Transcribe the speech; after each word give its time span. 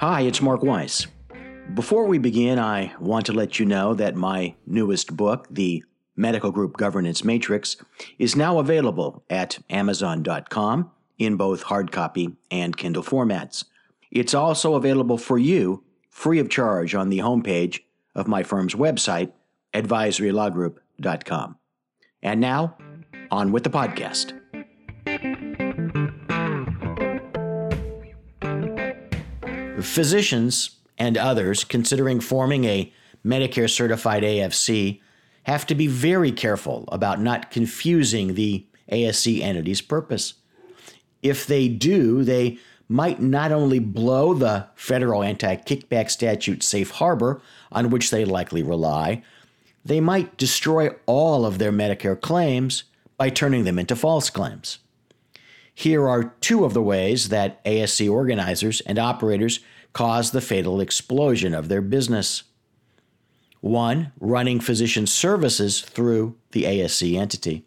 Hi, 0.00 0.20
it's 0.20 0.40
Mark 0.40 0.62
Weiss. 0.62 1.08
Before 1.74 2.06
we 2.06 2.18
begin, 2.18 2.60
I 2.60 2.94
want 3.00 3.26
to 3.26 3.32
let 3.32 3.58
you 3.58 3.66
know 3.66 3.94
that 3.94 4.14
my 4.14 4.54
newest 4.64 5.16
book, 5.16 5.48
The 5.50 5.82
Medical 6.14 6.52
Group 6.52 6.76
Governance 6.76 7.24
Matrix, 7.24 7.76
is 8.16 8.36
now 8.36 8.60
available 8.60 9.24
at 9.28 9.58
Amazon.com 9.68 10.92
in 11.18 11.36
both 11.36 11.64
hard 11.64 11.90
copy 11.90 12.36
and 12.48 12.76
Kindle 12.76 13.02
formats. 13.02 13.64
It's 14.12 14.34
also 14.34 14.76
available 14.76 15.18
for 15.18 15.36
you 15.36 15.82
free 16.10 16.38
of 16.38 16.48
charge 16.48 16.94
on 16.94 17.08
the 17.08 17.18
homepage 17.18 17.80
of 18.14 18.28
my 18.28 18.44
firm's 18.44 18.76
website, 18.76 19.32
advisorylawgroup.com. 19.74 21.56
And 22.22 22.40
now, 22.40 22.78
on 23.32 23.50
with 23.50 23.64
the 23.64 23.70
podcast. 23.70 24.37
Physicians 29.82 30.78
and 30.98 31.16
others 31.16 31.64
considering 31.64 32.20
forming 32.20 32.64
a 32.64 32.92
Medicare 33.24 33.70
certified 33.70 34.22
ASC 34.22 35.00
have 35.44 35.66
to 35.66 35.74
be 35.74 35.86
very 35.86 36.32
careful 36.32 36.84
about 36.88 37.20
not 37.20 37.50
confusing 37.50 38.34
the 38.34 38.66
ASC 38.90 39.40
entity's 39.40 39.80
purpose. 39.80 40.34
If 41.22 41.46
they 41.46 41.68
do, 41.68 42.24
they 42.24 42.58
might 42.88 43.20
not 43.20 43.52
only 43.52 43.78
blow 43.78 44.34
the 44.34 44.66
federal 44.74 45.22
anti 45.22 45.56
kickback 45.56 46.10
statute 46.10 46.62
safe 46.62 46.90
harbor 46.92 47.40
on 47.70 47.90
which 47.90 48.10
they 48.10 48.24
likely 48.24 48.62
rely, 48.62 49.22
they 49.84 50.00
might 50.00 50.36
destroy 50.36 50.90
all 51.06 51.44
of 51.44 51.58
their 51.58 51.72
Medicare 51.72 52.20
claims 52.20 52.84
by 53.16 53.30
turning 53.30 53.64
them 53.64 53.78
into 53.78 53.96
false 53.96 54.30
claims. 54.30 54.78
Here 55.78 56.08
are 56.08 56.34
two 56.40 56.64
of 56.64 56.74
the 56.74 56.82
ways 56.82 57.28
that 57.28 57.64
ASC 57.64 58.10
organizers 58.10 58.80
and 58.80 58.98
operators 58.98 59.60
cause 59.92 60.32
the 60.32 60.40
fatal 60.40 60.80
explosion 60.80 61.54
of 61.54 61.68
their 61.68 61.80
business. 61.80 62.42
One, 63.60 64.10
running 64.18 64.58
physician 64.58 65.06
services 65.06 65.80
through 65.80 66.34
the 66.50 66.64
ASC 66.64 67.16
entity. 67.16 67.64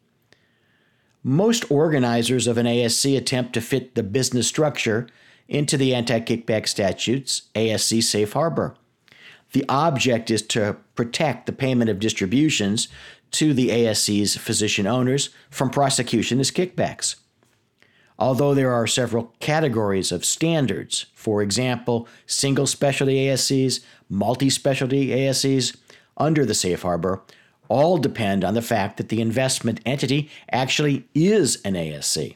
Most 1.23 1.71
organizers 1.71 2.47
of 2.47 2.57
an 2.57 2.65
ASC 2.65 3.15
attempt 3.15 3.53
to 3.53 3.61
fit 3.61 3.95
the 3.95 4.03
business 4.03 4.45
structure 4.45 5.07
into 5.47 5.77
the 5.77 5.95
anti 5.95 6.19
kickback 6.19 6.67
statutes 6.67 7.43
ASC 7.55 8.03
safe 8.03 8.33
harbor. 8.33 8.75
The 9.53 9.63
object 9.69 10.29
is 10.29 10.41
to 10.47 10.75
protect 10.95 11.45
the 11.45 11.53
payment 11.53 11.89
of 11.89 11.99
distributions 11.99 12.89
to 13.31 13.53
the 13.53 13.69
ASC's 13.69 14.35
physician 14.35 14.85
owners 14.85 15.29
from 15.49 15.69
prosecution 15.69 16.41
as 16.41 16.51
kickbacks. 16.51 17.15
Although 18.21 18.53
there 18.53 18.71
are 18.71 18.85
several 18.85 19.33
categories 19.39 20.11
of 20.11 20.23
standards, 20.23 21.07
for 21.15 21.41
example, 21.41 22.07
single 22.27 22.67
specialty 22.67 23.15
ASCs, 23.25 23.83
multi 24.09 24.47
specialty 24.47 25.07
ASCs, 25.07 25.75
under 26.15 26.45
the 26.45 26.53
safe 26.53 26.83
harbor, 26.83 27.23
all 27.67 27.97
depend 27.97 28.43
on 28.45 28.53
the 28.53 28.61
fact 28.61 28.97
that 28.97 29.09
the 29.09 29.21
investment 29.21 29.79
entity 29.87 30.29
actually 30.51 31.07
is 31.15 31.59
an 31.63 31.73
ASC. 31.73 32.35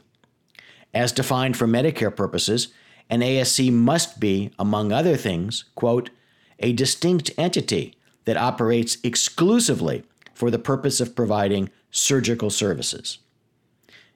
As 0.91 1.11
defined 1.11 1.55
for 1.55 1.67
Medicare 1.67 2.15
purposes, 2.15 2.69
an 3.07 3.19
ASC 3.19 3.71
must 3.71 4.19
be, 4.19 4.49
among 4.57 4.91
other 4.91 5.15
things, 5.15 5.65
quote, 5.75 6.09
a 6.57 6.73
distinct 6.73 7.29
entity 7.37 7.95
that 8.23 8.37
operates 8.37 8.97
exclusively 9.03 10.03
for 10.33 10.49
the 10.49 10.57
purpose 10.57 10.99
of 10.99 11.15
providing 11.15 11.69
surgical 11.91 12.49
services. 12.49 13.19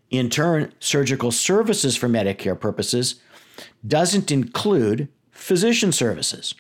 In 0.10 0.30
turn, 0.30 0.74
surgical 0.80 1.32
services 1.32 1.96
for 1.96 2.10
Medicare 2.10 2.60
purposes 2.60 3.16
doesn't 3.86 4.32
include 4.32 5.08
physician 5.32 5.92
services. 5.92 6.56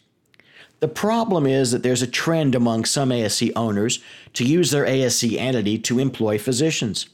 The 0.79 0.87
problem 0.87 1.45
is 1.45 1.71
that 1.71 1.83
there's 1.83 2.01
a 2.01 2.07
trend 2.07 2.55
among 2.55 2.85
some 2.85 3.09
ASC 3.09 3.51
owners 3.55 4.01
to 4.33 4.45
use 4.45 4.71
their 4.71 4.85
ASC 4.85 5.37
entity 5.37 5.77
to 5.79 5.99
employ 5.99 6.37
physicians. 6.37 7.07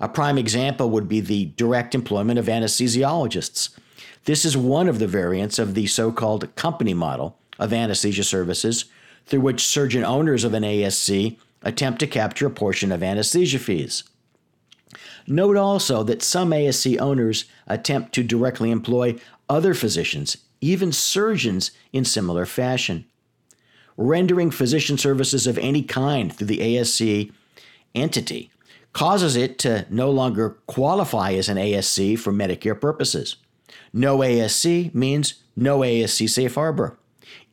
A 0.00 0.08
prime 0.08 0.38
example 0.38 0.90
would 0.90 1.08
be 1.08 1.20
the 1.20 1.46
direct 1.56 1.94
employment 1.94 2.38
of 2.38 2.46
anesthesiologists. 2.46 3.76
This 4.24 4.44
is 4.44 4.56
one 4.56 4.88
of 4.88 4.98
the 4.98 5.06
variants 5.06 5.58
of 5.58 5.74
the 5.74 5.86
so 5.86 6.10
called 6.10 6.54
company 6.56 6.94
model 6.94 7.38
of 7.58 7.72
anesthesia 7.72 8.24
services, 8.24 8.86
through 9.26 9.40
which 9.40 9.64
surgeon 9.64 10.04
owners 10.04 10.42
of 10.42 10.54
an 10.54 10.64
ASC 10.64 11.38
attempt 11.62 12.00
to 12.00 12.06
capture 12.06 12.46
a 12.46 12.50
portion 12.50 12.90
of 12.90 13.02
anesthesia 13.02 13.58
fees. 13.58 14.02
Note 15.26 15.56
also 15.56 16.02
that 16.02 16.22
some 16.22 16.50
ASC 16.50 17.00
owners 17.00 17.46
attempt 17.66 18.12
to 18.14 18.22
directly 18.22 18.70
employ 18.70 19.16
other 19.48 19.74
physicians, 19.74 20.36
even 20.60 20.92
surgeons, 20.92 21.70
in 21.92 22.04
similar 22.04 22.46
fashion. 22.46 23.06
Rendering 23.96 24.50
physician 24.50 24.98
services 24.98 25.46
of 25.46 25.58
any 25.58 25.82
kind 25.82 26.34
through 26.34 26.48
the 26.48 26.58
ASC 26.58 27.30
entity 27.94 28.50
causes 28.92 29.36
it 29.36 29.58
to 29.58 29.86
no 29.90 30.10
longer 30.10 30.56
qualify 30.66 31.32
as 31.32 31.48
an 31.48 31.56
ASC 31.56 32.18
for 32.18 32.32
Medicare 32.32 32.80
purposes. 32.80 33.36
No 33.92 34.18
ASC 34.18 34.94
means 34.94 35.34
no 35.56 35.80
ASC 35.80 36.28
safe 36.28 36.54
harbor. 36.54 36.96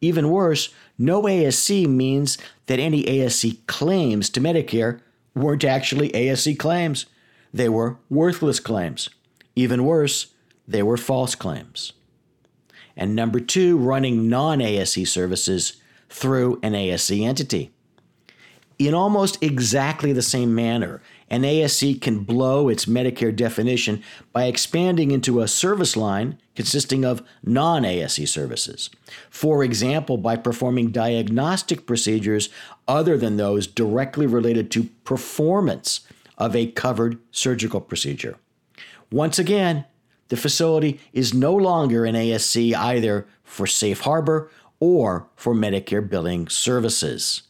Even 0.01 0.29
worse, 0.29 0.73
no 0.97 1.23
ASC 1.23 1.87
means 1.87 2.37
that 2.67 2.79
any 2.79 3.03
ASC 3.03 3.65
claims 3.67 4.29
to 4.29 4.39
Medicare 4.39 5.01
weren't 5.35 5.63
actually 5.63 6.09
ASC 6.09 6.57
claims. 6.57 7.05
They 7.53 7.69
were 7.69 7.97
worthless 8.09 8.59
claims. 8.59 9.09
Even 9.55 9.85
worse, 9.85 10.27
they 10.67 10.83
were 10.83 10.97
false 10.97 11.35
claims. 11.35 11.93
And 12.95 13.15
number 13.15 13.39
two, 13.39 13.77
running 13.77 14.29
non 14.29 14.59
ASC 14.59 15.07
services 15.07 15.81
through 16.09 16.59
an 16.61 16.73
ASC 16.73 17.25
entity. 17.25 17.71
In 18.77 18.93
almost 18.93 19.41
exactly 19.43 20.11
the 20.11 20.23
same 20.23 20.55
manner, 20.55 21.01
an 21.29 21.43
ASC 21.43 22.01
can 22.01 22.23
blow 22.23 22.67
its 22.67 22.85
Medicare 22.85 23.33
definition 23.33 24.03
by 24.33 24.45
expanding 24.45 25.11
into 25.11 25.39
a 25.39 25.47
service 25.47 25.95
line 25.95 26.39
consisting 26.55 27.05
of 27.05 27.21
non 27.43 27.83
ASC 27.83 28.27
services. 28.27 28.89
For 29.29 29.63
example, 29.63 30.17
by 30.17 30.35
performing 30.35 30.91
diagnostic 30.91 31.85
procedures 31.85 32.49
other 32.87 33.17
than 33.17 33.37
those 33.37 33.67
directly 33.67 34.25
related 34.25 34.71
to 34.71 34.85
performance 35.05 36.01
of 36.41 36.55
a 36.55 36.65
covered 36.71 37.19
surgical 37.29 37.79
procedure. 37.79 38.35
Once 39.11 39.37
again, 39.37 39.85
the 40.29 40.35
facility 40.35 40.99
is 41.13 41.35
no 41.35 41.53
longer 41.53 42.03
an 42.03 42.15
ASC 42.15 42.73
either 42.73 43.27
for 43.43 43.67
safe 43.67 43.99
harbor 43.99 44.49
or 44.79 45.27
for 45.35 45.53
Medicare 45.53 46.09
billing 46.09 46.49
services. 46.49 47.43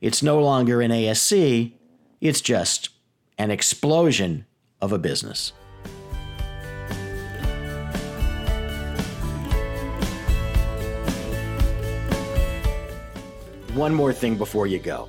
It's 0.00 0.22
no 0.22 0.38
longer 0.38 0.80
an 0.80 0.92
ASC, 0.92 1.72
it's 2.20 2.40
just 2.40 2.90
an 3.36 3.50
explosion 3.50 4.46
of 4.80 4.92
a 4.92 4.98
business. 4.98 5.52
One 13.74 13.92
more 13.92 14.12
thing 14.12 14.36
before 14.36 14.68
you 14.68 14.78
go. 14.78 15.08